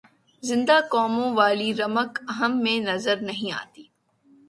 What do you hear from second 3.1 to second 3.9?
نہیں آتی۔